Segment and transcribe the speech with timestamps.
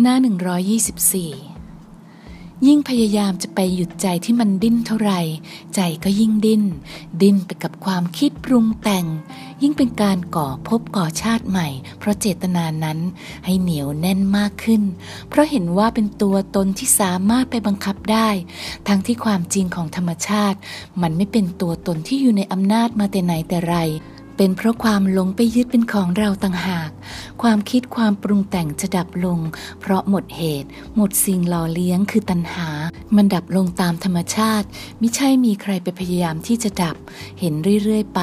[0.00, 0.24] หน้า 124
[2.66, 5.20] ยิ่งพยายามจะไปหยุดใจที่มันดิ้นเท่าไหร่
[5.74, 6.62] ใจก็ยิ่งดิ้น
[7.22, 9.06] ดิ้นไปกับความคิดปรุงแต่ง
[9.62, 12.98] ยิ่งเป็นการก่อภพก่อชาติใหม่ เพราะเจตนานั้น
[13.44, 14.82] ให้เหนียวแน่นมากขึ้น
[15.28, 18.28] เพราะเห็นว่าเป็นตัวตนที่สามารถไปบังคับได้
[18.88, 20.58] ทั้งที่ความจริงของธรรมชาติ
[21.02, 23.76] มันไม่เป็นตัวตนที่อยู่ในอำนาจมาแต่ไหนแต่ไร
[24.44, 26.90] เป็นเพราะความหลงไปยึดเป็นของเราต่างหาก
[27.42, 29.38] ความคิดความปรุงแต่งจะดับลง
[29.80, 32.68] เพราะหมดเหตุ หมดสิ่งหล่อเลี้ยงคือตัณหา
[33.16, 34.66] มันดับลงตามธรรมชาติ
[35.00, 36.96] ม่ใช่มีใครไปพยายามที่จะดับ
[37.40, 38.20] เห็นเรื่อยๆไป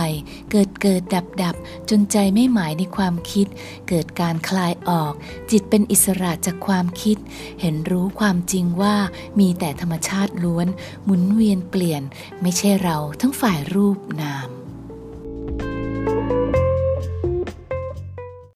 [0.51, 1.55] เกิดเกิดดับดับ
[1.89, 3.47] จนใจไม่หมายในความคิด
[3.89, 5.13] เกิดการคลายออก
[5.51, 7.17] จิตเป็นอิสระจากความคิด
[7.61, 8.95] เห็นรู้ความจริงว่า
[9.39, 10.67] มีแต่ธรรมชาติล้วน
[11.03, 12.01] หมุนเวียนเปลี่ยน
[12.41, 14.58] ไม่ใช่เราทั้งฝ่ายรูปนาม